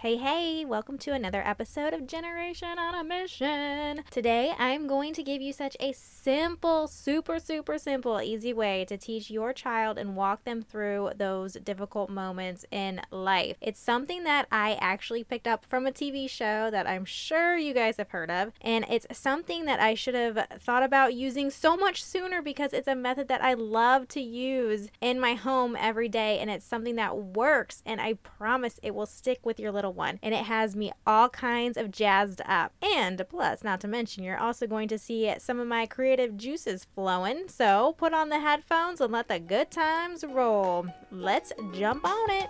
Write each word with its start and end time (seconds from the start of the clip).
Hey, 0.00 0.16
hey, 0.16 0.64
welcome 0.64 0.96
to 0.98 1.12
another 1.12 1.42
episode 1.44 1.92
of 1.92 2.06
Generation 2.06 2.78
on 2.78 2.94
a 2.94 3.02
Mission. 3.02 4.04
Today, 4.12 4.54
I'm 4.56 4.86
going 4.86 5.12
to 5.14 5.24
give 5.24 5.42
you 5.42 5.52
such 5.52 5.76
a 5.80 5.90
simple, 5.90 6.86
super, 6.86 7.40
super 7.40 7.78
simple, 7.78 8.22
easy 8.22 8.52
way 8.52 8.84
to 8.84 8.96
teach 8.96 9.28
your 9.28 9.52
child 9.52 9.98
and 9.98 10.14
walk 10.14 10.44
them 10.44 10.62
through 10.62 11.10
those 11.16 11.54
difficult 11.54 12.10
moments 12.10 12.64
in 12.70 13.00
life. 13.10 13.56
It's 13.60 13.80
something 13.80 14.22
that 14.22 14.46
I 14.52 14.78
actually 14.80 15.24
picked 15.24 15.48
up 15.48 15.64
from 15.64 15.84
a 15.84 15.90
TV 15.90 16.30
show 16.30 16.70
that 16.70 16.86
I'm 16.86 17.04
sure 17.04 17.56
you 17.56 17.74
guys 17.74 17.96
have 17.96 18.10
heard 18.10 18.30
of, 18.30 18.52
and 18.60 18.84
it's 18.88 19.18
something 19.18 19.64
that 19.64 19.80
I 19.80 19.94
should 19.94 20.14
have 20.14 20.46
thought 20.60 20.84
about 20.84 21.14
using 21.14 21.50
so 21.50 21.76
much 21.76 22.04
sooner 22.04 22.40
because 22.40 22.72
it's 22.72 22.86
a 22.86 22.94
method 22.94 23.26
that 23.26 23.42
I 23.42 23.54
love 23.54 24.06
to 24.10 24.20
use 24.20 24.90
in 25.00 25.18
my 25.18 25.34
home 25.34 25.76
every 25.76 26.08
day, 26.08 26.38
and 26.38 26.48
it's 26.48 26.64
something 26.64 26.94
that 26.94 27.18
works, 27.18 27.82
and 27.84 28.00
I 28.00 28.14
promise 28.14 28.78
it 28.80 28.94
will 28.94 29.04
stick 29.04 29.40
with 29.42 29.58
your 29.58 29.72
little 29.72 29.87
little 29.88 29.98
one, 29.98 30.18
and 30.22 30.34
it 30.34 30.44
has 30.44 30.76
me 30.76 30.92
all 31.06 31.28
kinds 31.28 31.76
of 31.76 31.90
jazzed 31.90 32.40
up. 32.44 32.72
And 32.82 33.22
plus, 33.28 33.64
not 33.64 33.80
to 33.80 33.88
mention, 33.88 34.22
you're 34.22 34.38
also 34.38 34.66
going 34.66 34.88
to 34.88 34.98
see 34.98 35.32
some 35.38 35.58
of 35.58 35.66
my 35.66 35.86
creative 35.86 36.36
juices 36.36 36.86
flowing. 36.94 37.48
So 37.48 37.94
put 37.96 38.12
on 38.12 38.28
the 38.28 38.40
headphones 38.40 39.00
and 39.00 39.12
let 39.12 39.28
the 39.28 39.38
good 39.38 39.70
times 39.70 40.24
roll. 40.24 40.86
Let's 41.10 41.52
jump 41.72 42.04
on 42.04 42.30
it. 42.30 42.48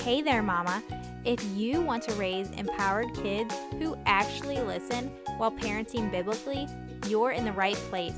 Hey 0.00 0.22
there, 0.22 0.42
Mama. 0.42 0.82
If 1.24 1.44
you 1.54 1.82
want 1.82 2.04
to 2.04 2.12
raise 2.14 2.50
empowered 2.50 3.12
kids 3.14 3.54
who 3.78 3.98
actually 4.06 4.60
listen 4.60 5.10
while 5.36 5.52
parenting 5.52 6.10
biblically, 6.10 6.66
you're 7.06 7.32
in 7.32 7.44
the 7.44 7.52
right 7.52 7.76
place. 7.90 8.16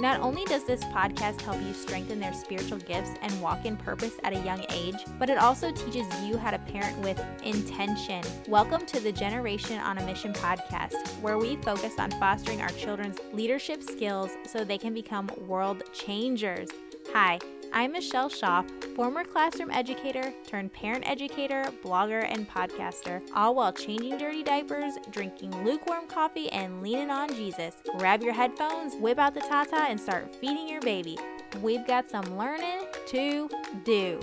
Not 0.00 0.20
only 0.20 0.46
does 0.46 0.64
this 0.64 0.82
podcast 0.84 1.42
help 1.42 1.60
you 1.60 1.74
strengthen 1.74 2.18
their 2.18 2.32
spiritual 2.32 2.78
gifts 2.78 3.10
and 3.20 3.42
walk 3.42 3.66
in 3.66 3.76
purpose 3.76 4.14
at 4.24 4.32
a 4.32 4.40
young 4.40 4.64
age, 4.70 4.96
but 5.18 5.28
it 5.28 5.36
also 5.36 5.70
teaches 5.70 6.06
you 6.22 6.38
how 6.38 6.50
to 6.50 6.58
parent 6.58 6.96
with 7.00 7.22
intention. 7.42 8.22
Welcome 8.48 8.86
to 8.86 8.98
the 8.98 9.12
Generation 9.12 9.78
on 9.78 9.98
a 9.98 10.06
Mission 10.06 10.32
podcast, 10.32 10.94
where 11.20 11.36
we 11.36 11.56
focus 11.56 11.98
on 11.98 12.10
fostering 12.12 12.62
our 12.62 12.70
children's 12.70 13.18
leadership 13.34 13.82
skills 13.82 14.30
so 14.46 14.64
they 14.64 14.78
can 14.78 14.94
become 14.94 15.28
world 15.46 15.82
changers. 15.92 16.70
Hi. 17.12 17.38
I'm 17.72 17.92
Michelle 17.92 18.28
Schauf, 18.28 18.68
former 18.96 19.22
classroom 19.22 19.70
educator 19.70 20.34
turned 20.44 20.72
parent 20.72 21.08
educator, 21.08 21.64
blogger, 21.84 22.26
and 22.28 22.48
podcaster, 22.48 23.22
all 23.32 23.54
while 23.54 23.72
changing 23.72 24.18
dirty 24.18 24.42
diapers, 24.42 24.94
drinking 25.10 25.64
lukewarm 25.64 26.08
coffee, 26.08 26.50
and 26.50 26.82
leaning 26.82 27.10
on 27.10 27.32
Jesus. 27.32 27.76
Grab 27.96 28.22
your 28.22 28.32
headphones, 28.32 28.96
whip 28.96 29.18
out 29.18 29.34
the 29.34 29.40
Tata, 29.40 29.86
and 29.88 30.00
start 30.00 30.34
feeding 30.34 30.68
your 30.68 30.80
baby. 30.80 31.16
We've 31.62 31.86
got 31.86 32.10
some 32.10 32.36
learning 32.36 32.86
to 33.06 33.48
do. 33.84 34.20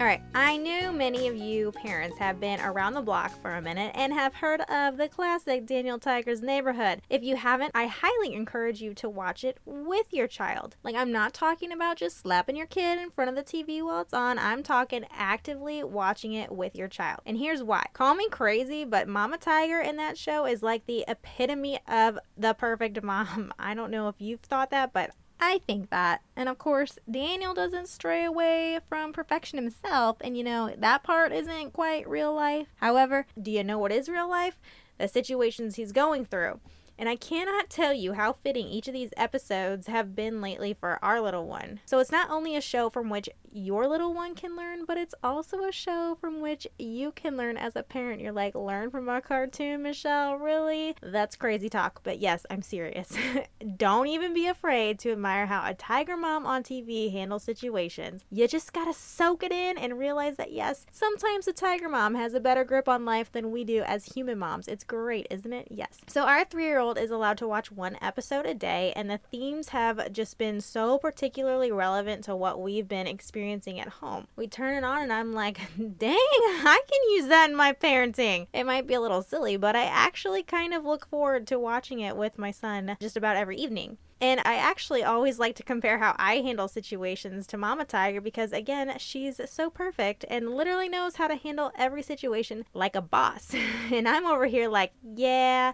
All 0.00 0.06
right, 0.06 0.22
I 0.32 0.56
knew 0.58 0.92
many 0.92 1.26
of 1.26 1.36
you 1.36 1.72
parents 1.72 2.18
have 2.18 2.38
been 2.38 2.60
around 2.60 2.94
the 2.94 3.00
block 3.00 3.32
for 3.42 3.56
a 3.56 3.60
minute 3.60 3.90
and 3.96 4.12
have 4.12 4.32
heard 4.32 4.60
of 4.70 4.96
the 4.96 5.08
classic 5.08 5.66
Daniel 5.66 5.98
Tiger's 5.98 6.40
Neighborhood. 6.40 7.02
If 7.10 7.24
you 7.24 7.34
haven't, 7.34 7.72
I 7.74 7.86
highly 7.86 8.32
encourage 8.32 8.80
you 8.80 8.94
to 8.94 9.08
watch 9.08 9.42
it 9.42 9.58
with 9.64 10.12
your 10.12 10.28
child. 10.28 10.76
Like, 10.84 10.94
I'm 10.94 11.10
not 11.10 11.34
talking 11.34 11.72
about 11.72 11.96
just 11.96 12.20
slapping 12.20 12.54
your 12.54 12.68
kid 12.68 13.00
in 13.00 13.10
front 13.10 13.28
of 13.28 13.34
the 13.34 13.42
TV 13.42 13.82
while 13.82 14.00
it's 14.00 14.14
on, 14.14 14.38
I'm 14.38 14.62
talking 14.62 15.04
actively 15.10 15.82
watching 15.82 16.32
it 16.32 16.52
with 16.52 16.76
your 16.76 16.86
child. 16.86 17.22
And 17.26 17.36
here's 17.36 17.64
why. 17.64 17.86
Call 17.92 18.14
me 18.14 18.28
crazy, 18.28 18.84
but 18.84 19.08
Mama 19.08 19.36
Tiger 19.36 19.80
in 19.80 19.96
that 19.96 20.16
show 20.16 20.46
is 20.46 20.62
like 20.62 20.86
the 20.86 21.04
epitome 21.08 21.80
of 21.88 22.20
the 22.36 22.54
perfect 22.54 23.02
mom. 23.02 23.52
I 23.58 23.74
don't 23.74 23.90
know 23.90 24.06
if 24.06 24.14
you've 24.20 24.42
thought 24.42 24.70
that, 24.70 24.92
but 24.92 25.10
I 25.40 25.60
think 25.66 25.90
that. 25.90 26.22
And 26.36 26.48
of 26.48 26.58
course, 26.58 26.98
Daniel 27.10 27.54
doesn't 27.54 27.88
stray 27.88 28.24
away 28.24 28.80
from 28.88 29.12
perfection 29.12 29.58
himself, 29.58 30.16
and 30.20 30.36
you 30.36 30.44
know, 30.44 30.74
that 30.76 31.02
part 31.02 31.32
isn't 31.32 31.72
quite 31.72 32.08
real 32.08 32.34
life. 32.34 32.68
However, 32.76 33.26
do 33.40 33.50
you 33.50 33.62
know 33.62 33.78
what 33.78 33.92
is 33.92 34.08
real 34.08 34.28
life? 34.28 34.58
The 34.98 35.08
situations 35.08 35.76
he's 35.76 35.92
going 35.92 36.24
through. 36.24 36.60
And 36.98 37.08
I 37.08 37.16
cannot 37.16 37.70
tell 37.70 37.92
you 37.92 38.14
how 38.14 38.32
fitting 38.32 38.66
each 38.66 38.88
of 38.88 38.94
these 38.94 39.14
episodes 39.16 39.86
have 39.86 40.16
been 40.16 40.40
lately 40.40 40.74
for 40.74 40.98
our 41.02 41.20
little 41.20 41.46
one. 41.46 41.80
So 41.86 42.00
it's 42.00 42.10
not 42.10 42.30
only 42.30 42.56
a 42.56 42.60
show 42.60 42.90
from 42.90 43.08
which 43.08 43.28
your 43.52 43.86
little 43.86 44.12
one 44.12 44.34
can 44.34 44.56
learn, 44.56 44.84
but 44.84 44.98
it's 44.98 45.14
also 45.22 45.64
a 45.64 45.72
show 45.72 46.16
from 46.20 46.40
which 46.40 46.66
you 46.78 47.12
can 47.12 47.36
learn 47.36 47.56
as 47.56 47.76
a 47.76 47.82
parent. 47.82 48.20
You're 48.20 48.32
like, 48.32 48.54
learn 48.54 48.90
from 48.90 49.08
a 49.08 49.20
cartoon, 49.20 49.82
Michelle? 49.82 50.36
Really? 50.36 50.96
That's 51.00 51.36
crazy 51.36 51.68
talk. 51.68 52.00
But 52.02 52.18
yes, 52.18 52.44
I'm 52.50 52.62
serious. 52.62 53.12
Don't 53.76 54.08
even 54.08 54.34
be 54.34 54.46
afraid 54.46 54.98
to 55.00 55.12
admire 55.12 55.46
how 55.46 55.68
a 55.68 55.74
tiger 55.74 56.16
mom 56.16 56.46
on 56.46 56.62
TV 56.62 57.12
handles 57.12 57.44
situations. 57.44 58.24
You 58.30 58.48
just 58.48 58.72
gotta 58.72 58.92
soak 58.92 59.42
it 59.42 59.52
in 59.52 59.78
and 59.78 59.98
realize 59.98 60.36
that 60.36 60.52
yes, 60.52 60.86
sometimes 60.90 61.46
a 61.46 61.52
tiger 61.52 61.88
mom 61.88 62.14
has 62.14 62.34
a 62.34 62.40
better 62.40 62.64
grip 62.64 62.88
on 62.88 63.04
life 63.04 63.30
than 63.30 63.50
we 63.50 63.64
do 63.64 63.82
as 63.82 64.04
human 64.06 64.38
moms. 64.38 64.68
It's 64.68 64.84
great, 64.84 65.26
isn't 65.30 65.52
it? 65.52 65.68
Yes. 65.70 65.98
So 66.08 66.22
our 66.22 66.44
three 66.44 66.64
year 66.64 66.78
old 66.78 66.87
is 66.96 67.10
allowed 67.10 67.38
to 67.38 67.48
watch 67.48 67.70
one 67.70 67.98
episode 68.00 68.46
a 68.46 68.54
day, 68.54 68.92
and 68.96 69.10
the 69.10 69.18
themes 69.18 69.70
have 69.70 70.12
just 70.12 70.38
been 70.38 70.60
so 70.60 70.96
particularly 70.96 71.70
relevant 71.70 72.24
to 72.24 72.36
what 72.36 72.60
we've 72.60 72.88
been 72.88 73.06
experiencing 73.06 73.58
experiencing 73.58 73.80
at 73.80 73.88
home. 73.88 74.26
We 74.36 74.46
turn 74.46 74.74
it 74.74 74.84
on 74.84 75.02
and 75.02 75.12
I'm 75.12 75.32
like, 75.32 75.58
dang, 75.98 76.16
I 76.16 76.80
can 76.90 77.10
use 77.10 77.26
that 77.28 77.48
in 77.50 77.56
my 77.56 77.72
parenting. 77.72 78.46
It 78.52 78.64
might 78.64 78.86
be 78.86 78.94
a 78.94 79.00
little 79.00 79.22
silly, 79.22 79.56
but 79.56 79.74
I 79.74 79.84
actually 79.84 80.42
kind 80.42 80.74
of 80.74 80.84
look 80.84 81.06
forward 81.08 81.46
to 81.48 81.58
watching 81.58 82.00
it 82.00 82.16
with 82.16 82.38
my 82.38 82.50
son 82.50 82.96
just 83.00 83.16
about 83.16 83.36
every 83.36 83.56
evening. 83.56 83.98
And 84.20 84.40
I 84.44 84.56
actually 84.56 85.04
always 85.04 85.38
like 85.38 85.54
to 85.56 85.62
compare 85.62 85.98
how 85.98 86.16
I 86.18 86.36
handle 86.36 86.66
situations 86.66 87.46
to 87.48 87.56
Mama 87.56 87.84
Tiger 87.84 88.20
because, 88.20 88.52
again, 88.52 88.92
she's 88.98 89.40
so 89.46 89.70
perfect 89.70 90.24
and 90.28 90.54
literally 90.54 90.88
knows 90.88 91.16
how 91.16 91.28
to 91.28 91.36
handle 91.36 91.70
every 91.78 92.02
situation 92.02 92.64
like 92.74 92.96
a 92.96 93.00
boss. 93.00 93.54
and 93.92 94.08
I'm 94.08 94.26
over 94.26 94.46
here 94.46 94.68
like, 94.68 94.92
yeah, 95.14 95.72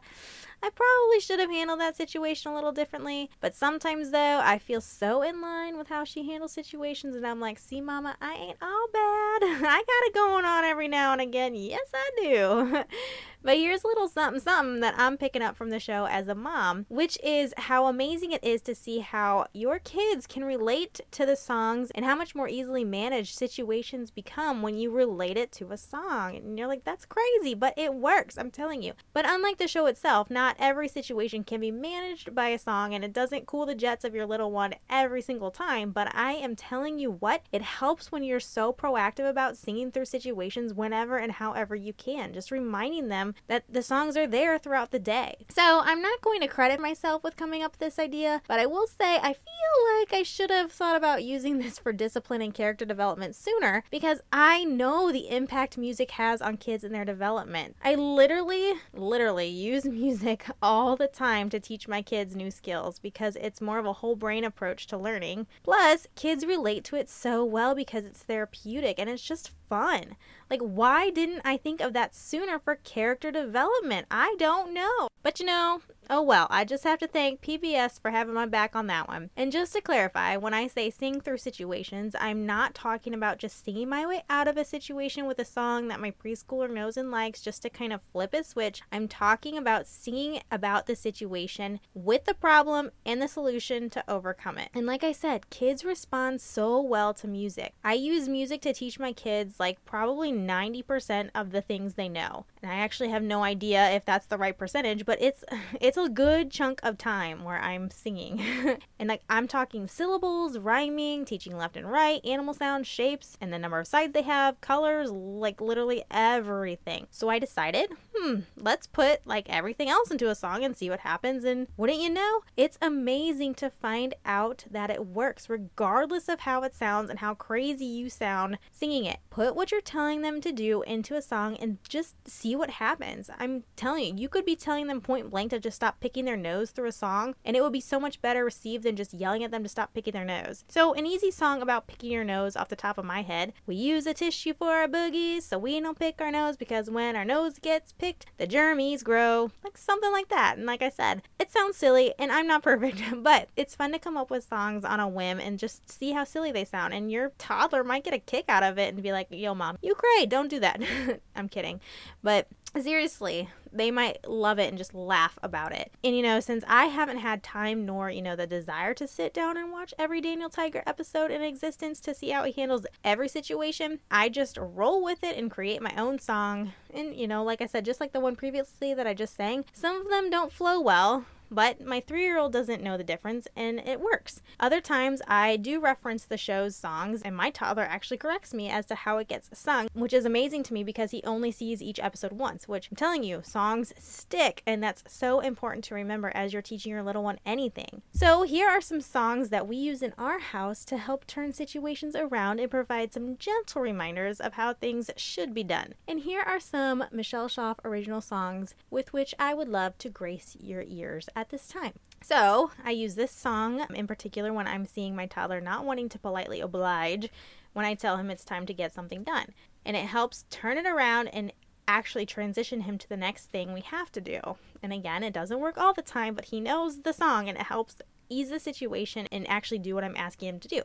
I 0.64 0.70
probably 0.70 1.20
should 1.20 1.40
have 1.40 1.50
handled 1.50 1.80
that 1.80 1.94
situation 1.94 2.50
a 2.50 2.54
little 2.54 2.72
differently. 2.72 3.28
But 3.38 3.54
sometimes, 3.54 4.12
though, 4.12 4.40
I 4.42 4.58
feel 4.58 4.80
so 4.80 5.20
in 5.20 5.42
line 5.42 5.76
with 5.76 5.88
how 5.88 6.04
she 6.04 6.26
handles 6.26 6.52
situations, 6.52 7.14
and 7.14 7.26
I'm 7.26 7.38
like, 7.38 7.58
see, 7.58 7.82
Mama, 7.82 8.16
I 8.18 8.32
ain't 8.32 8.56
all 8.62 8.86
bad. 8.90 9.42
I 9.42 9.84
got 9.86 10.06
it 10.06 10.14
going 10.14 10.46
on 10.46 10.64
every 10.64 10.88
now 10.88 11.12
and 11.12 11.20
again. 11.20 11.54
Yes, 11.54 11.86
I 11.92 12.10
do. 12.22 12.84
But 13.44 13.58
here's 13.58 13.84
a 13.84 13.86
little 13.86 14.08
something 14.08 14.40
something 14.40 14.80
that 14.80 14.94
I'm 14.96 15.18
picking 15.18 15.42
up 15.42 15.54
from 15.54 15.68
the 15.68 15.78
show 15.78 16.06
as 16.06 16.28
a 16.28 16.34
mom, 16.34 16.86
which 16.88 17.18
is 17.22 17.52
how 17.58 17.86
amazing 17.86 18.32
it 18.32 18.42
is 18.42 18.62
to 18.62 18.74
see 18.74 19.00
how 19.00 19.48
your 19.52 19.78
kids 19.78 20.26
can 20.26 20.44
relate 20.44 21.02
to 21.10 21.26
the 21.26 21.36
songs 21.36 21.90
and 21.94 22.06
how 22.06 22.16
much 22.16 22.34
more 22.34 22.48
easily 22.48 22.84
managed 22.84 23.36
situations 23.36 24.10
become 24.10 24.62
when 24.62 24.78
you 24.78 24.90
relate 24.90 25.36
it 25.36 25.52
to 25.52 25.72
a 25.72 25.76
song. 25.76 26.36
And 26.36 26.58
you're 26.58 26.68
like, 26.68 26.84
that's 26.84 27.04
crazy, 27.04 27.54
but 27.54 27.74
it 27.76 27.92
works, 27.92 28.38
I'm 28.38 28.50
telling 28.50 28.82
you. 28.82 28.94
But 29.12 29.26
unlike 29.28 29.58
the 29.58 29.68
show 29.68 29.84
itself, 29.84 30.30
not 30.30 30.53
every 30.58 30.88
situation 30.88 31.44
can 31.44 31.60
be 31.60 31.70
managed 31.70 32.34
by 32.34 32.48
a 32.48 32.58
song 32.58 32.94
and 32.94 33.04
it 33.04 33.12
doesn't 33.12 33.46
cool 33.46 33.66
the 33.66 33.74
jets 33.74 34.04
of 34.04 34.14
your 34.14 34.26
little 34.26 34.50
one 34.50 34.74
every 34.88 35.22
single 35.22 35.50
time. 35.50 35.90
But 35.90 36.14
I 36.14 36.32
am 36.32 36.56
telling 36.56 36.98
you 36.98 37.10
what, 37.10 37.42
it 37.52 37.62
helps 37.62 38.10
when 38.10 38.22
you're 38.22 38.40
so 38.40 38.72
proactive 38.72 39.28
about 39.28 39.56
singing 39.56 39.90
through 39.90 40.06
situations 40.06 40.74
whenever 40.74 41.18
and 41.18 41.32
however 41.32 41.74
you 41.74 41.92
can. 41.92 42.32
Just 42.32 42.50
reminding 42.50 43.08
them 43.08 43.34
that 43.46 43.64
the 43.68 43.82
songs 43.82 44.16
are 44.16 44.26
there 44.26 44.58
throughout 44.58 44.90
the 44.90 44.98
day. 44.98 45.36
So 45.50 45.80
I'm 45.84 46.02
not 46.02 46.20
going 46.20 46.40
to 46.40 46.48
credit 46.48 46.80
myself 46.80 47.22
with 47.22 47.36
coming 47.36 47.62
up 47.62 47.72
with 47.72 47.80
this 47.80 47.98
idea, 47.98 48.42
but 48.48 48.60
I 48.60 48.66
will 48.66 48.86
say 48.86 49.16
I 49.16 49.32
feel 49.32 49.98
like 49.98 50.12
I 50.12 50.22
should 50.22 50.50
have 50.50 50.72
thought 50.72 50.96
about 50.96 51.24
using 51.24 51.58
this 51.58 51.78
for 51.78 51.92
discipline 51.92 52.42
and 52.42 52.54
character 52.54 52.84
development 52.84 53.36
sooner 53.36 53.84
because 53.90 54.20
I 54.32 54.64
know 54.64 55.12
the 55.12 55.28
impact 55.28 55.78
music 55.78 56.12
has 56.12 56.40
on 56.40 56.56
kids 56.56 56.84
and 56.84 56.94
their 56.94 57.04
development. 57.04 57.76
I 57.84 57.94
literally, 57.94 58.74
literally 58.92 59.48
use 59.48 59.84
music 60.04 60.33
all 60.62 60.96
the 60.96 61.06
time 61.08 61.48
to 61.50 61.60
teach 61.60 61.88
my 61.88 62.02
kids 62.02 62.34
new 62.36 62.50
skills 62.50 62.98
because 62.98 63.36
it's 63.36 63.60
more 63.60 63.78
of 63.78 63.86
a 63.86 63.94
whole 63.94 64.16
brain 64.16 64.44
approach 64.44 64.86
to 64.88 64.96
learning. 64.96 65.46
Plus, 65.62 66.06
kids 66.14 66.46
relate 66.46 66.84
to 66.84 66.96
it 66.96 67.08
so 67.08 67.44
well 67.44 67.74
because 67.74 68.04
it's 68.04 68.22
therapeutic 68.22 68.98
and 68.98 69.10
it's 69.10 69.22
just 69.22 69.50
fun. 69.68 70.16
Like, 70.50 70.60
why 70.60 71.10
didn't 71.10 71.42
I 71.44 71.56
think 71.56 71.80
of 71.80 71.92
that 71.94 72.14
sooner 72.14 72.58
for 72.58 72.76
character 72.76 73.30
development? 73.30 74.06
I 74.10 74.36
don't 74.38 74.72
know. 74.72 75.08
But 75.22 75.40
you 75.40 75.46
know, 75.46 75.80
oh 76.10 76.22
well, 76.22 76.46
I 76.50 76.64
just 76.64 76.84
have 76.84 76.98
to 77.00 77.06
thank 77.06 77.40
PBS 77.40 78.00
for 78.00 78.10
having 78.10 78.34
my 78.34 78.46
back 78.46 78.76
on 78.76 78.86
that 78.88 79.08
one. 79.08 79.30
And 79.36 79.52
just 79.52 79.72
to 79.74 79.80
clarify, 79.80 80.36
when 80.36 80.54
I 80.54 80.66
say 80.66 80.90
sing 80.90 81.20
through 81.20 81.38
situations, 81.38 82.14
I'm 82.18 82.46
not 82.46 82.74
talking 82.74 83.14
about 83.14 83.38
just 83.38 83.64
singing 83.64 83.88
my 83.88 84.06
way 84.06 84.22
out 84.28 84.48
of 84.48 84.56
a 84.56 84.64
situation 84.64 85.26
with 85.26 85.38
a 85.38 85.44
song 85.44 85.88
that 85.88 86.00
my 86.00 86.10
preschooler 86.12 86.70
knows 86.70 86.96
and 86.96 87.10
likes 87.10 87.40
just 87.40 87.62
to 87.62 87.70
kind 87.70 87.92
of 87.92 88.00
flip 88.12 88.34
a 88.34 88.44
switch. 88.44 88.82
I'm 88.92 89.08
talking 89.08 89.56
about 89.56 89.86
singing 89.86 90.40
about 90.50 90.86
the 90.86 90.96
situation 90.96 91.80
with 91.94 92.24
the 92.24 92.34
problem 92.34 92.90
and 93.04 93.20
the 93.20 93.28
solution 93.28 93.90
to 93.90 94.04
overcome 94.08 94.58
it. 94.58 94.70
And 94.74 94.86
like 94.86 95.04
I 95.04 95.12
said, 95.12 95.50
kids 95.50 95.84
respond 95.84 96.40
so 96.40 96.80
well 96.80 97.14
to 97.14 97.28
music. 97.28 97.74
I 97.82 97.94
use 97.94 98.28
music 98.28 98.60
to 98.62 98.72
teach 98.72 98.98
my 98.98 99.12
kids 99.12 99.60
like 99.60 99.84
probably 99.84 100.32
90% 100.32 101.30
of 101.34 101.50
the 101.50 101.60
things 101.60 101.94
they 101.94 102.08
know. 102.08 102.46
And 102.62 102.70
I 102.70 102.76
actually 102.76 103.10
have 103.10 103.22
no 103.22 103.42
idea 103.42 103.90
if 103.90 104.04
that's 104.04 104.26
the 104.26 104.38
right 104.38 104.56
percentage, 104.56 105.04
but 105.04 105.20
it's 105.20 105.44
it's 105.80 105.93
it's 105.96 106.06
a 106.06 106.10
good 106.10 106.50
chunk 106.50 106.80
of 106.82 106.98
time 106.98 107.44
where 107.44 107.60
I'm 107.60 107.88
singing. 107.88 108.42
and 108.98 109.08
like 109.08 109.22
I'm 109.30 109.46
talking 109.46 109.86
syllables, 109.86 110.58
rhyming, 110.58 111.24
teaching 111.24 111.56
left 111.56 111.76
and 111.76 111.88
right, 111.88 112.20
animal 112.24 112.52
sounds, 112.52 112.88
shapes, 112.88 113.36
and 113.40 113.52
the 113.52 113.60
number 113.60 113.78
of 113.78 113.86
sides 113.86 114.12
they 114.12 114.22
have, 114.22 114.60
colors, 114.60 115.12
like 115.12 115.60
literally 115.60 116.02
everything. 116.10 117.06
So 117.12 117.28
I 117.28 117.38
decided, 117.38 117.92
hmm, 118.12 118.40
let's 118.56 118.88
put 118.88 119.24
like 119.24 119.48
everything 119.48 119.88
else 119.88 120.10
into 120.10 120.30
a 120.30 120.34
song 120.34 120.64
and 120.64 120.76
see 120.76 120.90
what 120.90 121.00
happens. 121.00 121.44
And 121.44 121.68
wouldn't 121.76 122.00
you 122.00 122.10
know, 122.10 122.40
it's 122.56 122.78
amazing 122.82 123.54
to 123.56 123.70
find 123.70 124.14
out 124.26 124.64
that 124.68 124.90
it 124.90 125.06
works 125.06 125.48
regardless 125.48 126.28
of 126.28 126.40
how 126.40 126.64
it 126.64 126.74
sounds 126.74 127.08
and 127.08 127.20
how 127.20 127.34
crazy 127.34 127.84
you 127.84 128.10
sound 128.10 128.58
singing 128.72 129.04
it. 129.04 129.18
Put 129.30 129.54
what 129.54 129.70
you're 129.70 129.80
telling 129.80 130.22
them 130.22 130.40
to 130.40 130.50
do 130.50 130.82
into 130.82 131.14
a 131.14 131.22
song 131.22 131.56
and 131.56 131.78
just 131.88 132.16
see 132.28 132.56
what 132.56 132.70
happens. 132.70 133.30
I'm 133.38 133.62
telling 133.76 134.18
you, 134.18 134.22
you 134.24 134.28
could 134.28 134.44
be 134.44 134.56
telling 134.56 134.88
them 134.88 135.00
point 135.00 135.30
blank 135.30 135.52
to 135.52 135.60
just 135.60 135.83
stop 135.84 136.00
picking 136.00 136.24
their 136.24 136.34
nose 136.34 136.70
through 136.70 136.88
a 136.88 136.92
song, 136.92 137.34
and 137.44 137.54
it 137.54 137.62
would 137.62 137.70
be 137.70 137.78
so 137.78 138.00
much 138.00 138.22
better 138.22 138.42
received 138.42 138.84
than 138.84 138.96
just 138.96 139.12
yelling 139.12 139.44
at 139.44 139.50
them 139.50 139.62
to 139.62 139.68
stop 139.68 139.92
picking 139.92 140.14
their 140.14 140.24
nose. 140.24 140.64
So, 140.66 140.94
an 140.94 141.04
easy 141.04 141.30
song 141.30 141.60
about 141.60 141.86
picking 141.86 142.10
your 142.10 142.24
nose 142.24 142.56
off 142.56 142.70
the 142.70 142.74
top 142.74 142.96
of 142.96 143.04
my 143.04 143.20
head 143.20 143.52
we 143.66 143.74
use 143.74 144.06
a 144.06 144.14
tissue 144.14 144.54
for 144.54 144.70
our 144.70 144.88
boogies, 144.88 145.42
so 145.42 145.58
we 145.58 145.78
don't 145.78 145.98
pick 145.98 146.22
our 146.22 146.30
nose 146.30 146.56
because 146.56 146.88
when 146.88 147.16
our 147.16 147.24
nose 147.24 147.58
gets 147.58 147.92
picked, 147.92 148.24
the 148.38 148.46
germies 148.46 149.04
grow. 149.04 149.50
Like 149.62 149.76
something 149.76 150.10
like 150.10 150.28
that. 150.30 150.56
And 150.56 150.64
like 150.64 150.80
I 150.80 150.88
said, 150.88 151.20
it 151.38 151.50
sounds 151.50 151.76
silly, 151.76 152.14
and 152.18 152.32
I'm 152.32 152.46
not 152.46 152.62
perfect, 152.70 153.02
but 153.22 153.50
it's 153.54 153.74
fun 153.74 153.92
to 153.92 153.98
come 153.98 154.16
up 154.16 154.30
with 154.30 154.48
songs 154.48 154.86
on 154.86 155.00
a 155.00 155.08
whim 155.08 155.38
and 155.38 155.58
just 155.58 155.90
see 155.90 156.12
how 156.12 156.24
silly 156.24 156.50
they 156.50 156.64
sound. 156.64 156.94
And 156.94 157.12
your 157.12 157.32
toddler 157.36 157.84
might 157.84 158.04
get 158.04 158.14
a 158.14 158.18
kick 158.18 158.46
out 158.48 158.62
of 158.62 158.78
it 158.78 158.94
and 158.94 159.02
be 159.02 159.12
like, 159.12 159.26
yo, 159.28 159.54
mom, 159.54 159.76
you 159.82 159.94
cray, 159.94 160.24
don't 160.24 160.48
do 160.48 160.60
that. 160.60 160.80
I'm 161.36 161.50
kidding. 161.50 161.82
But 162.22 162.48
seriously, 162.80 163.50
they 163.74 163.90
might 163.90 164.26
love 164.28 164.58
it 164.58 164.68
and 164.68 164.78
just 164.78 164.94
laugh 164.94 165.38
about 165.42 165.72
it. 165.72 165.92
And 166.02 166.16
you 166.16 166.22
know, 166.22 166.40
since 166.40 166.64
I 166.66 166.86
haven't 166.86 167.18
had 167.18 167.42
time 167.42 167.84
nor, 167.84 168.10
you 168.10 168.22
know, 168.22 168.36
the 168.36 168.46
desire 168.46 168.94
to 168.94 169.06
sit 169.06 169.34
down 169.34 169.56
and 169.56 169.72
watch 169.72 169.92
every 169.98 170.20
Daniel 170.20 170.48
Tiger 170.48 170.82
episode 170.86 171.30
in 171.30 171.42
existence 171.42 172.00
to 172.00 172.14
see 172.14 172.30
how 172.30 172.44
he 172.44 172.52
handles 172.52 172.86
every 173.02 173.28
situation, 173.28 174.00
I 174.10 174.28
just 174.28 174.56
roll 174.60 175.02
with 175.02 175.22
it 175.24 175.36
and 175.36 175.50
create 175.50 175.82
my 175.82 175.94
own 175.96 176.18
song. 176.18 176.72
And 176.92 177.14
you 177.14 177.26
know, 177.26 177.42
like 177.42 177.60
I 177.60 177.66
said, 177.66 177.84
just 177.84 178.00
like 178.00 178.12
the 178.12 178.20
one 178.20 178.36
previously 178.36 178.94
that 178.94 179.06
I 179.06 179.14
just 179.14 179.36
sang, 179.36 179.64
some 179.72 180.00
of 180.00 180.08
them 180.08 180.30
don't 180.30 180.52
flow 180.52 180.80
well, 180.80 181.26
but 181.54 181.80
my 181.84 182.00
three 182.00 182.24
year 182.24 182.38
old 182.38 182.52
doesn't 182.52 182.82
know 182.82 182.96
the 182.96 183.04
difference 183.04 183.46
and 183.56 183.78
it 183.80 184.00
works. 184.00 184.42
Other 184.58 184.80
times 184.80 185.22
I 185.28 185.56
do 185.56 185.80
reference 185.80 186.24
the 186.24 186.36
show's 186.36 186.74
songs, 186.76 187.22
and 187.22 187.36
my 187.36 187.50
toddler 187.50 187.84
actually 187.84 188.16
corrects 188.16 188.52
me 188.52 188.68
as 188.68 188.86
to 188.86 188.94
how 188.94 189.18
it 189.18 189.28
gets 189.28 189.50
sung, 189.58 189.88
which 189.94 190.12
is 190.12 190.24
amazing 190.24 190.62
to 190.64 190.74
me 190.74 190.82
because 190.82 191.10
he 191.10 191.22
only 191.24 191.50
sees 191.50 191.82
each 191.82 192.00
episode 192.00 192.32
once, 192.32 192.66
which 192.66 192.88
I'm 192.90 192.96
telling 192.96 193.22
you, 193.22 193.42
songs 193.44 193.92
stick, 193.98 194.62
and 194.66 194.82
that's 194.82 195.04
so 195.06 195.40
important 195.40 195.84
to 195.84 195.94
remember 195.94 196.30
as 196.34 196.52
you're 196.52 196.62
teaching 196.62 196.90
your 196.90 197.02
little 197.02 197.22
one 197.22 197.38
anything. 197.46 198.02
So, 198.12 198.42
here 198.42 198.68
are 198.68 198.80
some 198.80 199.00
songs 199.00 199.50
that 199.50 199.68
we 199.68 199.76
use 199.76 200.02
in 200.02 200.14
our 200.18 200.38
house 200.38 200.84
to 200.86 200.96
help 200.96 201.26
turn 201.26 201.52
situations 201.52 202.16
around 202.16 202.60
and 202.60 202.70
provide 202.70 203.12
some 203.12 203.36
gentle 203.36 203.82
reminders 203.82 204.40
of 204.40 204.54
how 204.54 204.72
things 204.72 205.10
should 205.16 205.54
be 205.54 205.64
done. 205.64 205.94
And 206.08 206.20
here 206.20 206.42
are 206.42 206.60
some 206.60 207.04
Michelle 207.12 207.48
Schauf 207.48 207.76
original 207.84 208.20
songs 208.20 208.74
with 208.90 209.12
which 209.12 209.34
I 209.38 209.54
would 209.54 209.68
love 209.68 209.98
to 209.98 210.08
grace 210.08 210.56
your 210.60 210.82
ears 210.86 211.28
at 211.44 211.50
this 211.50 211.68
time. 211.68 211.92
So, 212.22 212.70
I 212.82 212.90
use 212.90 213.16
this 213.16 213.30
song 213.30 213.84
in 213.94 214.06
particular 214.06 214.50
when 214.50 214.66
I'm 214.66 214.86
seeing 214.86 215.14
my 215.14 215.26
toddler 215.26 215.60
not 215.60 215.84
wanting 215.84 216.08
to 216.08 216.18
politely 216.18 216.60
oblige 216.60 217.28
when 217.74 217.84
I 217.84 217.92
tell 217.92 218.16
him 218.16 218.30
it's 218.30 218.46
time 218.46 218.64
to 218.64 218.72
get 218.72 218.94
something 218.94 219.22
done. 219.22 219.48
And 219.84 219.94
it 219.94 220.06
helps 220.06 220.46
turn 220.48 220.78
it 220.78 220.86
around 220.86 221.28
and 221.28 221.52
actually 221.86 222.24
transition 222.24 222.82
him 222.82 222.96
to 222.96 223.06
the 223.06 223.16
next 223.18 223.50
thing 223.50 223.74
we 223.74 223.82
have 223.82 224.10
to 224.12 224.22
do. 224.22 224.40
And 224.82 224.90
again, 224.90 225.22
it 225.22 225.34
doesn't 225.34 225.60
work 225.60 225.76
all 225.76 225.92
the 225.92 226.00
time, 226.00 226.34
but 226.34 226.46
he 226.46 226.60
knows 226.60 227.02
the 227.02 227.12
song 227.12 227.46
and 227.46 227.58
it 227.58 227.66
helps 227.66 227.96
ease 228.30 228.48
the 228.48 228.58
situation 228.58 229.28
and 229.30 229.46
actually 229.46 229.80
do 229.80 229.94
what 229.94 230.04
I'm 230.04 230.16
asking 230.16 230.48
him 230.48 230.60
to 230.60 230.68
do. 230.68 230.82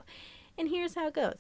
And 0.58 0.68
here's 0.68 0.96
how 0.96 1.08
it 1.08 1.14
goes 1.14 1.38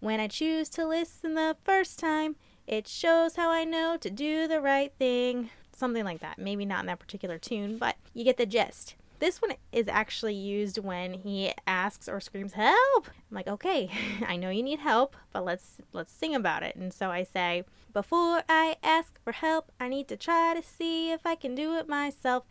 When 0.00 0.20
I 0.20 0.28
choose 0.28 0.68
to 0.70 0.86
listen 0.86 1.32
the 1.32 1.56
first 1.64 1.98
time, 1.98 2.36
it 2.66 2.86
shows 2.86 3.36
how 3.36 3.50
I 3.50 3.64
know 3.64 3.96
to 3.96 4.10
do 4.10 4.46
the 4.46 4.60
right 4.60 4.92
thing 4.98 5.48
something 5.78 6.04
like 6.04 6.20
that. 6.20 6.38
Maybe 6.38 6.64
not 6.64 6.80
in 6.80 6.86
that 6.86 6.98
particular 6.98 7.38
tune, 7.38 7.78
but 7.78 7.96
you 8.14 8.24
get 8.24 8.36
the 8.36 8.46
gist. 8.46 8.94
This 9.18 9.42
one 9.42 9.52
is 9.70 9.86
actually 9.86 10.34
used 10.34 10.78
when 10.78 11.12
he 11.12 11.52
asks 11.66 12.08
or 12.08 12.20
screams 12.20 12.54
help. 12.54 13.08
I'm 13.08 13.34
like, 13.34 13.48
"Okay, 13.48 13.90
I 14.26 14.36
know 14.36 14.48
you 14.48 14.62
need 14.62 14.80
help, 14.80 15.14
but 15.32 15.44
let's 15.44 15.76
let's 15.92 16.12
sing 16.12 16.34
about 16.34 16.62
it." 16.62 16.74
And 16.74 16.92
so 16.92 17.10
I 17.10 17.22
say, 17.22 17.64
"Before 17.92 18.42
I 18.48 18.76
ask 18.82 19.22
for 19.22 19.32
help, 19.32 19.72
I 19.78 19.88
need 19.88 20.08
to 20.08 20.16
try 20.16 20.54
to 20.54 20.62
see 20.62 21.12
if 21.12 21.26
I 21.26 21.34
can 21.34 21.54
do 21.54 21.74
it 21.76 21.88
myself." 21.88 22.44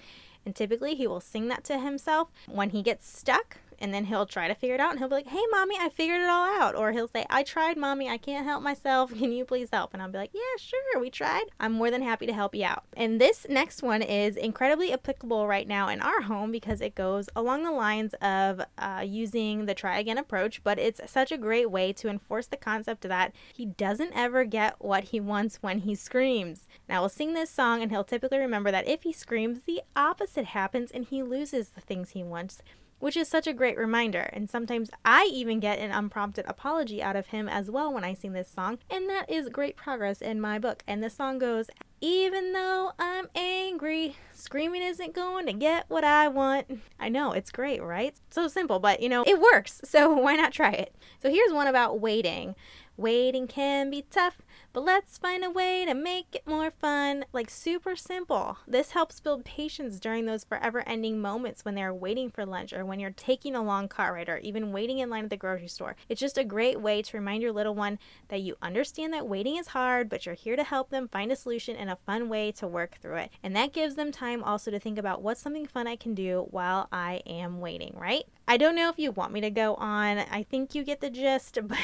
And 0.45 0.55
typically 0.55 0.95
he 0.95 1.07
will 1.07 1.19
sing 1.19 1.47
that 1.47 1.63
to 1.65 1.79
himself 1.79 2.29
when 2.47 2.69
he 2.69 2.81
gets 2.81 3.07
stuck 3.07 3.57
and 3.79 3.93
then 3.93 4.05
he'll 4.05 4.25
try 4.25 4.47
to 4.47 4.55
figure 4.55 4.75
it 4.75 4.81
out 4.81 4.91
and 4.91 4.99
he'll 4.99 5.09
be 5.09 5.15
like, 5.15 5.27
Hey, 5.27 5.43
mommy, 5.51 5.75
I 5.79 5.89
figured 5.89 6.21
it 6.21 6.29
all 6.29 6.61
out. 6.61 6.75
Or 6.75 6.91
he'll 6.91 7.07
say, 7.07 7.25
I 7.29 7.43
tried, 7.43 7.77
mommy, 7.77 8.09
I 8.09 8.17
can't 8.17 8.45
help 8.45 8.61
myself. 8.61 9.13
Can 9.17 9.31
you 9.31 9.45
please 9.45 9.69
help? 9.71 9.93
And 9.93 10.01
I'll 10.01 10.11
be 10.11 10.17
like, 10.17 10.31
Yeah, 10.33 10.41
sure, 10.59 10.99
we 10.99 11.09
tried. 11.09 11.45
I'm 11.59 11.73
more 11.73 11.91
than 11.91 12.01
happy 12.01 12.25
to 12.25 12.33
help 12.33 12.53
you 12.53 12.65
out. 12.65 12.83
And 12.95 13.19
this 13.19 13.45
next 13.49 13.81
one 13.81 14.01
is 14.01 14.35
incredibly 14.35 14.93
applicable 14.93 15.47
right 15.47 15.67
now 15.67 15.89
in 15.89 16.01
our 16.01 16.21
home 16.21 16.51
because 16.51 16.81
it 16.81 16.95
goes 16.95 17.29
along 17.35 17.63
the 17.63 17.71
lines 17.71 18.13
of 18.21 18.61
uh, 18.77 19.03
using 19.05 19.65
the 19.65 19.73
try 19.73 19.99
again 19.99 20.17
approach, 20.17 20.63
but 20.63 20.77
it's 20.79 21.01
such 21.09 21.31
a 21.31 21.37
great 21.37 21.71
way 21.71 21.93
to 21.93 22.09
enforce 22.09 22.47
the 22.47 22.57
concept 22.57 23.01
that 23.01 23.33
he 23.53 23.65
doesn't 23.65 24.13
ever 24.15 24.43
get 24.43 24.75
what 24.79 25.05
he 25.05 25.19
wants 25.19 25.57
when 25.61 25.79
he 25.79 25.95
screams. 25.95 26.67
Now, 26.87 27.01
we'll 27.01 27.09
sing 27.09 27.33
this 27.33 27.49
song, 27.49 27.81
and 27.81 27.91
he'll 27.91 28.03
typically 28.03 28.39
remember 28.39 28.71
that 28.71 28.87
if 28.87 29.03
he 29.03 29.13
screams, 29.13 29.61
the 29.61 29.81
opposite 29.95 30.45
happens 30.45 30.91
and 30.91 31.05
he 31.05 31.23
loses 31.23 31.69
the 31.69 31.81
things 31.81 32.11
he 32.11 32.23
wants 32.23 32.61
which 32.99 33.17
is 33.17 33.27
such 33.27 33.47
a 33.47 33.53
great 33.53 33.77
reminder. 33.77 34.29
And 34.33 34.49
sometimes 34.49 34.89
I 35.03 35.29
even 35.31 35.59
get 35.59 35.79
an 35.79 35.91
unprompted 35.91 36.45
apology 36.47 37.01
out 37.01 37.15
of 37.15 37.27
him 37.27 37.49
as 37.49 37.71
well 37.71 37.91
when 37.93 38.03
I 38.03 38.13
sing 38.13 38.33
this 38.33 38.49
song, 38.49 38.79
and 38.89 39.09
that 39.09 39.29
is 39.29 39.49
great 39.49 39.75
progress 39.75 40.21
in 40.21 40.39
my 40.39 40.59
book. 40.59 40.83
And 40.87 41.03
the 41.03 41.09
song 41.09 41.39
goes, 41.39 41.69
even 42.01 42.53
though 42.53 42.93
I'm 42.97 43.27
angry, 43.35 44.15
screaming 44.31 44.81
isn't 44.83 45.13
going 45.13 45.45
to 45.47 45.53
get 45.53 45.85
what 45.89 46.03
I 46.03 46.29
want. 46.29 46.79
I 46.99 47.09
know, 47.09 47.33
it's 47.33 47.51
great, 47.51 47.81
right? 47.81 48.15
So 48.29 48.47
simple, 48.47 48.79
but 48.79 49.01
you 49.01 49.09
know, 49.09 49.23
it 49.25 49.39
works. 49.39 49.81
So 49.89 50.13
why 50.13 50.35
not 50.35 50.53
try 50.53 50.71
it? 50.71 50.95
So 51.19 51.31
here's 51.31 51.51
one 51.51 51.65
about 51.67 51.99
waiting. 51.99 52.55
Waiting 52.95 53.47
can 53.47 53.89
be 53.89 54.03
tough, 54.11 54.37
but 54.73 54.83
let's 54.83 55.17
find 55.17 55.43
a 55.43 55.49
way 55.49 55.85
to 55.85 55.93
make 55.93 56.27
it 56.33 56.47
more 56.47 56.71
fun. 56.71 57.25
Like 57.33 57.49
super 57.49 57.95
simple. 57.95 58.57
This 58.67 58.91
helps 58.91 59.19
build 59.19 59.45
patience 59.45 59.99
during 59.99 60.25
those 60.25 60.43
forever 60.43 60.83
ending 60.87 61.19
moments 61.19 61.65
when 61.65 61.75
they're 61.75 61.93
waiting 61.93 62.29
for 62.29 62.45
lunch 62.45 62.73
or 62.73 62.85
when 62.85 62.99
you're 62.99 63.11
taking 63.11 63.55
a 63.55 63.63
long 63.63 63.87
car 63.87 64.13
ride 64.13 64.29
or 64.29 64.37
even 64.37 64.71
waiting 64.71 64.99
in 64.99 65.09
line 65.09 65.25
at 65.25 65.29
the 65.29 65.37
grocery 65.37 65.67
store. 65.67 65.95
It's 66.07 66.21
just 66.21 66.37
a 66.37 66.43
great 66.43 66.79
way 66.79 67.01
to 67.01 67.17
remind 67.17 67.41
your 67.41 67.51
little 67.51 67.75
one 67.75 67.99
that 68.29 68.41
you 68.41 68.55
understand 68.61 69.13
that 69.13 69.27
waiting 69.27 69.57
is 69.57 69.69
hard, 69.69 70.09
but 70.09 70.25
you're 70.25 70.35
here 70.35 70.55
to 70.55 70.63
help 70.63 70.89
them 70.89 71.07
find 71.07 71.31
a 71.31 71.35
solution 71.35 71.75
and 71.75 71.89
a 71.89 71.97
fun 72.05 72.29
way 72.29 72.51
to 72.53 72.67
work 72.67 72.97
through 73.01 73.17
it. 73.17 73.31
And 73.43 73.55
that 73.55 73.73
gives 73.73 73.95
them 73.95 74.11
time 74.11 74.43
also 74.43 74.71
to 74.71 74.79
think 74.79 74.97
about 74.97 75.21
what's 75.21 75.41
something 75.41 75.65
fun 75.65 75.87
I 75.87 75.95
can 75.95 76.13
do 76.13 76.47
while 76.51 76.87
I 76.91 77.21
am 77.25 77.59
waiting, 77.59 77.95
right? 77.97 78.23
I 78.49 78.57
don't 78.57 78.73
know 78.73 78.89
if 78.89 78.97
you 78.97 79.11
want 79.11 79.31
me 79.31 79.41
to 79.41 79.51
go 79.51 79.75
on. 79.75 80.17
I 80.17 80.41
think 80.41 80.73
you 80.73 80.83
get 80.83 81.01
the 81.01 81.11
gist, 81.11 81.59
but 81.67 81.77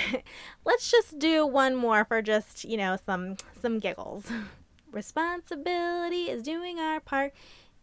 let's 0.66 0.90
just 0.90 1.20
do 1.20 1.46
one 1.46 1.76
more 1.76 2.04
for 2.04 2.24
just, 2.24 2.66
you 2.66 2.76
know, 2.76 2.98
some 3.06 3.38
some 3.62 3.78
giggles. 3.78 4.26
Responsibility 4.92 6.24
is 6.24 6.42
doing 6.42 6.80
our 6.80 7.00
part 7.00 7.34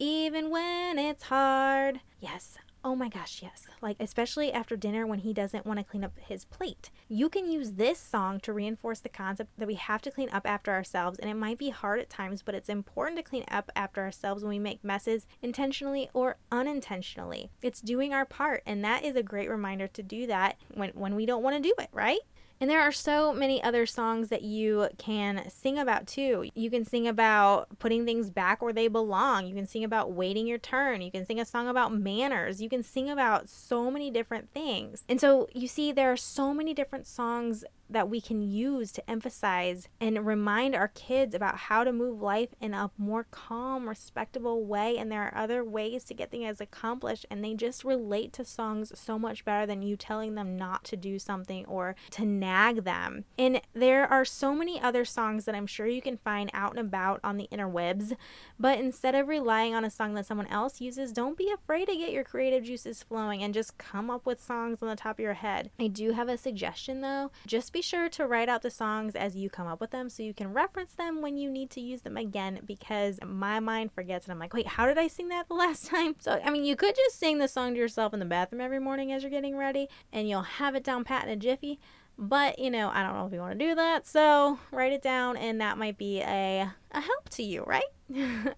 even 0.00 0.50
when 0.50 0.98
it's 0.98 1.24
hard. 1.24 2.00
Yes, 2.18 2.58
Oh 2.84 2.96
my 2.96 3.08
gosh, 3.08 3.40
yes. 3.42 3.68
Like, 3.80 3.96
especially 4.00 4.52
after 4.52 4.76
dinner 4.76 5.06
when 5.06 5.20
he 5.20 5.32
doesn't 5.32 5.64
want 5.64 5.78
to 5.78 5.84
clean 5.84 6.02
up 6.02 6.18
his 6.18 6.44
plate. 6.44 6.90
You 7.08 7.28
can 7.28 7.48
use 7.48 7.72
this 7.72 8.00
song 8.00 8.40
to 8.40 8.52
reinforce 8.52 8.98
the 8.98 9.08
concept 9.08 9.50
that 9.56 9.68
we 9.68 9.74
have 9.74 10.02
to 10.02 10.10
clean 10.10 10.28
up 10.30 10.44
after 10.46 10.72
ourselves. 10.72 11.20
And 11.20 11.30
it 11.30 11.34
might 11.34 11.58
be 11.58 11.70
hard 11.70 12.00
at 12.00 12.10
times, 12.10 12.42
but 12.42 12.56
it's 12.56 12.68
important 12.68 13.18
to 13.18 13.22
clean 13.22 13.44
up 13.48 13.70
after 13.76 14.00
ourselves 14.00 14.42
when 14.42 14.50
we 14.50 14.58
make 14.58 14.82
messes 14.82 15.28
intentionally 15.42 16.10
or 16.12 16.38
unintentionally. 16.50 17.50
It's 17.62 17.80
doing 17.80 18.12
our 18.12 18.24
part. 18.24 18.64
And 18.66 18.84
that 18.84 19.04
is 19.04 19.14
a 19.14 19.22
great 19.22 19.48
reminder 19.48 19.86
to 19.86 20.02
do 20.02 20.26
that 20.26 20.56
when, 20.74 20.90
when 20.90 21.14
we 21.14 21.24
don't 21.24 21.44
want 21.44 21.54
to 21.54 21.62
do 21.62 21.74
it, 21.78 21.88
right? 21.92 22.20
And 22.62 22.71
there 22.71 22.81
are 22.81 22.92
so 22.92 23.33
many 23.33 23.61
other 23.61 23.87
songs 23.87 24.28
that 24.28 24.42
you 24.42 24.88
can 24.97 25.50
sing 25.50 25.81
about 25.81 26.07
too. 26.07 26.49
You 26.54 26.71
can 26.71 26.85
sing 26.85 27.09
about 27.09 27.76
putting 27.81 28.07
things 28.07 28.31
back 28.31 28.62
where 28.62 28.73
they 28.73 28.87
belong. 28.87 29.49
You 29.49 29.54
can 29.57 29.66
sing 29.66 29.83
about 29.83 30.12
waiting 30.12 30.47
your 30.47 30.59
turn. 30.59 31.00
You 31.00 31.11
can 31.11 31.26
sing 31.26 31.40
a 31.40 31.45
song 31.45 31.66
about 31.66 31.92
manners. 31.92 32.62
You 32.62 32.69
can 32.69 32.85
sing 32.85 33.11
about 33.11 33.49
so 33.49 33.90
many 33.90 34.12
different 34.12 34.52
things. 34.52 35.04
And 35.09 35.21
so 35.21 35.49
you 35.52 35.66
see, 35.66 35.90
there 35.90 36.12
are 36.12 36.16
so 36.16 36.54
many 36.54 36.73
different 36.73 37.09
songs 37.09 37.64
that 37.90 38.09
we 38.09 38.21
can 38.23 38.40
use 38.40 38.90
to 38.90 39.11
emphasize 39.11 39.87
and 40.00 40.25
remind 40.25 40.75
our 40.75 40.88
kids 40.88 41.35
about 41.35 41.57
how 41.59 41.85
to 41.85 41.92
move 41.92 42.23
life 42.23 42.49
in 42.59 42.73
a 42.73 42.90
more 42.97 43.26
calm, 43.31 43.87
respectable 43.87 44.64
way. 44.64 44.97
And 44.97 45.12
there 45.12 45.25
are 45.25 45.37
other 45.37 45.62
ways 45.62 46.04
to 46.04 46.14
get 46.14 46.31
things 46.31 46.61
accomplished, 46.61 47.26
and 47.31 47.45
they 47.45 47.52
just 47.52 47.85
relate 47.85 48.33
to 48.35 48.47
songs 48.47 48.99
so 48.99 49.19
much 49.19 49.45
better 49.45 49.66
than 49.66 49.83
you 49.83 49.97
telling 49.97 50.37
them 50.37 50.57
not 50.57 50.85
to 50.85 50.97
do 50.97 51.19
something 51.19 51.66
or 51.66 51.95
to 52.12 52.25
them. 52.52 53.25
And 53.38 53.61
there 53.75 54.06
are 54.06 54.25
so 54.25 54.54
many 54.54 54.80
other 54.80 55.04
songs 55.04 55.44
that 55.44 55.54
I'm 55.54 55.66
sure 55.66 55.87
you 55.87 56.02
can 56.02 56.16
find 56.18 56.50
out 56.52 56.73
and 56.73 56.80
about 56.80 57.21
on 57.25 57.37
the 57.37 57.49
interwebs, 57.52 58.14
but 58.59 58.78
instead 58.78 59.14
of 59.14 59.28
relying 59.28 59.75
on 59.75 59.85
a 59.85 59.90
song 59.90 60.14
that 60.14 60.26
someone 60.26 60.47
else 60.47 60.80
uses, 60.80 61.12
don't 61.12 61.37
be 61.37 61.50
afraid 61.50 61.87
to 61.87 61.97
get 61.97 62.12
your 62.12 62.25
creative 62.25 62.64
juices 62.64 63.02
flowing 63.02 63.42
and 63.42 63.54
just 63.54 63.78
come 63.78 64.11
up 64.11 64.26
with 64.26 64.42
songs 64.42 64.82
on 64.82 64.88
the 64.88 64.97
top 64.97 65.16
of 65.16 65.23
your 65.23 65.35
head. 65.35 65.71
I 65.78 65.88
do 65.88 66.12
have 66.12 66.28
a 66.28 66.37
suggestion 66.37 67.00
though. 67.00 67.30
Just 67.47 67.73
be 67.73 67.82
sure 67.82 68.09
to 68.11 68.26
write 68.26 68.49
out 68.49 68.62
the 68.62 68.71
songs 68.71 69.14
as 69.14 69.37
you 69.37 69.50
come 69.50 69.66
up 69.66 69.80
with 69.80 69.90
them 69.90 70.09
so 70.09 70.23
you 70.23 70.35
can 70.35 70.52
reference 70.52 70.92
them 70.92 71.23
when 71.23 71.37
you 71.37 71.50
need 71.50 71.71
to 71.71 71.80
use 71.80 72.02
them 72.02 72.16
again 72.16 72.61
because 72.66 73.18
my 73.25 73.61
mind 73.61 73.92
forgets 73.92 74.26
and 74.26 74.32
I'm 74.32 74.38
like, 74.38 74.54
wait, 74.54 74.66
how 74.66 74.87
did 74.87 74.99
I 74.99 75.09
sing 75.09 75.28
that 75.28 75.49
the 75.49 75.54
last 75.54 75.87
time? 75.87 76.14
So, 76.18 76.40
I 76.44 76.50
mean, 76.50 76.64
you 76.64 76.76
could 76.76 76.94
just 76.94 77.18
sing 77.18 77.38
the 77.38 77.49
song 77.49 77.75
to 77.75 77.80
yourself 77.80 78.12
in 78.14 78.21
the 78.21 78.26
bathroom 78.26 78.61
every 78.61 78.78
morning 78.78 79.12
as 79.12 79.23
you're 79.23 79.30
getting 79.30 79.56
ready 79.56 79.88
and 80.12 80.28
you'll 80.28 80.42
have 80.42 80.75
it 80.75 80.85
down 80.85 81.04
pat 81.04 81.25
in 81.25 81.30
a 81.30 81.37
jiffy. 81.37 81.78
But, 82.19 82.59
you 82.59 82.71
know, 82.71 82.88
I 82.88 83.02
don't 83.02 83.14
know 83.14 83.26
if 83.26 83.33
you 83.33 83.40
want 83.40 83.59
to 83.59 83.66
do 83.66 83.75
that. 83.75 84.07
So, 84.07 84.59
write 84.71 84.92
it 84.92 85.02
down 85.02 85.37
and 85.37 85.61
that 85.61 85.78
might 85.78 85.99
be 85.99 86.21
a, 86.21 86.71
a 86.92 87.00
help 87.00 87.28
to 87.31 87.42
you, 87.42 87.64
right? 87.64 87.83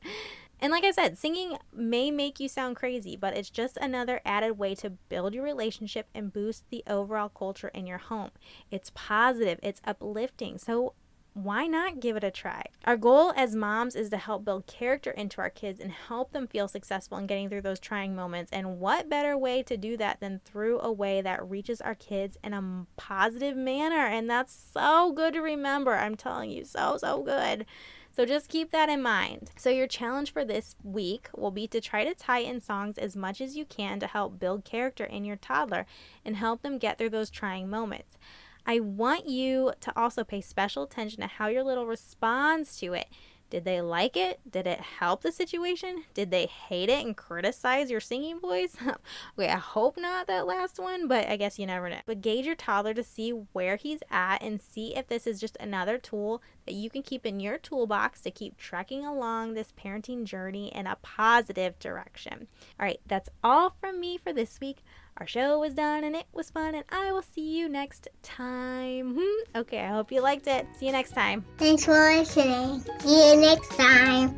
And 0.64 0.70
like 0.70 0.84
I 0.84 0.92
said, 0.92 1.18
singing 1.18 1.58
may 1.74 2.10
make 2.10 2.40
you 2.40 2.48
sound 2.48 2.76
crazy, 2.76 3.16
but 3.16 3.36
it's 3.36 3.50
just 3.50 3.76
another 3.76 4.22
added 4.24 4.56
way 4.56 4.74
to 4.76 4.88
build 4.88 5.34
your 5.34 5.44
relationship 5.44 6.08
and 6.14 6.32
boost 6.32 6.64
the 6.70 6.82
overall 6.86 7.28
culture 7.28 7.68
in 7.68 7.86
your 7.86 7.98
home. 7.98 8.30
It's 8.70 8.90
positive, 8.94 9.60
it's 9.62 9.82
uplifting. 9.84 10.56
So 10.56 10.94
why 11.34 11.66
not 11.66 11.98
give 11.98 12.16
it 12.16 12.22
a 12.22 12.30
try? 12.30 12.62
Our 12.84 12.96
goal 12.96 13.32
as 13.36 13.56
moms 13.56 13.96
is 13.96 14.08
to 14.10 14.16
help 14.16 14.44
build 14.44 14.68
character 14.68 15.10
into 15.10 15.40
our 15.40 15.50
kids 15.50 15.80
and 15.80 15.90
help 15.90 16.32
them 16.32 16.46
feel 16.46 16.68
successful 16.68 17.18
in 17.18 17.26
getting 17.26 17.48
through 17.48 17.62
those 17.62 17.80
trying 17.80 18.14
moments. 18.14 18.52
And 18.52 18.78
what 18.78 19.08
better 19.08 19.36
way 19.36 19.64
to 19.64 19.76
do 19.76 19.96
that 19.96 20.20
than 20.20 20.40
through 20.44 20.78
a 20.80 20.92
way 20.92 21.20
that 21.20 21.48
reaches 21.48 21.80
our 21.80 21.96
kids 21.96 22.38
in 22.44 22.54
a 22.54 22.86
positive 22.96 23.56
manner? 23.56 24.06
And 24.06 24.30
that's 24.30 24.70
so 24.72 25.12
good 25.12 25.34
to 25.34 25.40
remember. 25.40 25.96
I'm 25.96 26.14
telling 26.14 26.50
you, 26.50 26.64
so, 26.64 26.98
so 26.98 27.24
good. 27.24 27.66
So 28.12 28.24
just 28.24 28.48
keep 28.48 28.70
that 28.70 28.88
in 28.88 29.02
mind. 29.02 29.50
So, 29.56 29.70
your 29.70 29.88
challenge 29.88 30.32
for 30.32 30.44
this 30.44 30.76
week 30.84 31.28
will 31.36 31.50
be 31.50 31.66
to 31.66 31.80
try 31.80 32.04
to 32.04 32.14
tie 32.14 32.38
in 32.38 32.60
songs 32.60 32.96
as 32.96 33.16
much 33.16 33.40
as 33.40 33.56
you 33.56 33.64
can 33.64 33.98
to 33.98 34.06
help 34.06 34.38
build 34.38 34.64
character 34.64 35.02
in 35.04 35.24
your 35.24 35.34
toddler 35.34 35.84
and 36.24 36.36
help 36.36 36.62
them 36.62 36.78
get 36.78 36.96
through 36.96 37.10
those 37.10 37.28
trying 37.28 37.68
moments. 37.68 38.16
I 38.66 38.80
want 38.80 39.28
you 39.28 39.72
to 39.80 39.92
also 39.98 40.24
pay 40.24 40.40
special 40.40 40.84
attention 40.84 41.20
to 41.20 41.26
how 41.26 41.48
your 41.48 41.62
little 41.62 41.86
responds 41.86 42.76
to 42.78 42.94
it. 42.94 43.08
Did 43.50 43.64
they 43.64 43.80
like 43.80 44.16
it? 44.16 44.40
Did 44.50 44.66
it 44.66 44.80
help 44.80 45.22
the 45.22 45.30
situation? 45.30 46.04
Did 46.12 46.32
they 46.32 46.46
hate 46.46 46.88
it 46.88 47.04
and 47.04 47.16
criticize 47.16 47.90
your 47.90 48.00
singing 48.00 48.40
voice? 48.40 48.76
Wait, 49.36 49.48
I 49.48 49.58
hope 49.58 49.96
not 49.96 50.26
that 50.26 50.46
last 50.46 50.80
one, 50.80 51.06
but 51.06 51.28
I 51.28 51.36
guess 51.36 51.56
you 51.58 51.66
never 51.66 51.88
know. 51.88 52.00
But 52.04 52.20
gauge 52.20 52.46
your 52.46 52.56
toddler 52.56 52.94
to 52.94 53.04
see 53.04 53.30
where 53.30 53.76
he's 53.76 54.00
at 54.10 54.42
and 54.42 54.60
see 54.60 54.96
if 54.96 55.06
this 55.06 55.26
is 55.26 55.38
just 55.38 55.56
another 55.60 55.98
tool 55.98 56.42
that 56.66 56.74
you 56.74 56.90
can 56.90 57.02
keep 57.02 57.26
in 57.26 57.40
your 57.40 57.58
toolbox 57.58 58.20
to 58.22 58.30
keep 58.30 58.56
trekking 58.56 59.04
along 59.04 59.54
this 59.54 59.72
parenting 59.72 60.24
journey 60.24 60.72
in 60.74 60.86
a 60.86 60.96
positive 61.02 61.78
direction. 61.78 62.46
All 62.78 62.86
right, 62.86 63.00
that's 63.06 63.28
all 63.42 63.76
from 63.80 64.00
me 64.00 64.18
for 64.18 64.32
this 64.32 64.60
week. 64.60 64.82
Our 65.18 65.26
show 65.26 65.60
was 65.60 65.74
done 65.74 66.02
and 66.02 66.16
it 66.16 66.26
was 66.32 66.50
fun, 66.50 66.74
and 66.74 66.84
I 66.88 67.12
will 67.12 67.22
see 67.22 67.56
you 67.56 67.68
next 67.68 68.08
time. 68.22 69.16
Hmm, 69.18 69.58
okay, 69.58 69.80
I 69.80 69.88
hope 69.88 70.10
you 70.10 70.20
liked 70.20 70.48
it. 70.48 70.66
See 70.76 70.86
you 70.86 70.92
next 70.92 71.12
time. 71.12 71.44
Thanks 71.56 71.84
for 71.84 71.92
listening. 71.92 72.84
See 72.98 73.30
you 73.30 73.40
next 73.40 73.70
time. 73.76 74.36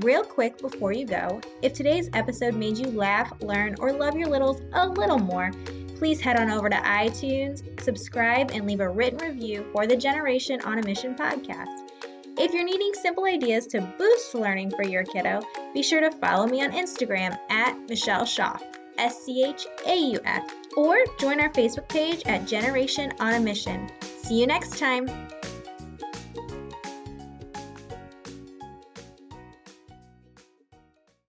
Real 0.00 0.24
quick 0.24 0.58
before 0.58 0.92
you 0.92 1.06
go, 1.06 1.40
if 1.62 1.72
today's 1.72 2.10
episode 2.12 2.54
made 2.54 2.76
you 2.76 2.88
laugh, 2.88 3.32
learn, 3.40 3.76
or 3.78 3.92
love 3.92 4.16
your 4.16 4.28
littles 4.28 4.60
a 4.72 4.88
little 4.88 5.20
more, 5.20 5.52
please 5.96 6.20
head 6.20 6.38
on 6.38 6.50
over 6.50 6.68
to 6.68 6.76
iTunes, 6.76 7.62
subscribe, 7.80 8.50
and 8.52 8.66
leave 8.66 8.80
a 8.80 8.88
written 8.88 9.18
review 9.18 9.66
for 9.72 9.86
the 9.86 9.96
Generation 9.96 10.60
on 10.62 10.78
a 10.78 10.82
Mission 10.82 11.14
podcast. 11.14 11.90
If 12.36 12.52
you're 12.52 12.64
needing 12.64 12.92
simple 12.94 13.26
ideas 13.26 13.66
to 13.68 13.80
boost 13.96 14.34
learning 14.34 14.70
for 14.70 14.84
your 14.84 15.04
kiddo, 15.04 15.40
be 15.72 15.82
sure 15.82 16.00
to 16.00 16.10
follow 16.10 16.46
me 16.46 16.62
on 16.62 16.72
Instagram 16.72 17.38
at 17.50 17.78
Michelle 17.88 18.24
Schauf. 18.24 18.62
S 18.98 19.24
C 19.24 19.44
H 19.44 19.66
A 19.86 19.96
U 19.96 20.20
F, 20.24 20.44
or 20.76 20.96
join 21.18 21.40
our 21.40 21.50
Facebook 21.50 21.88
page 21.88 22.22
at 22.26 22.46
Generation 22.46 23.12
on 23.18 23.34
a 23.34 23.40
Mission. 23.40 23.90
See 24.00 24.40
you 24.40 24.46
next 24.46 24.78
time. 24.78 25.08